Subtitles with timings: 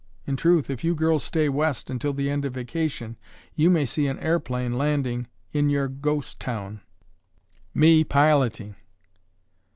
[0.25, 3.17] In truth, if you girls stay West until the end of vacation,
[3.53, 8.75] you may see an airplane landing in your ghost town—me piloting!!!???"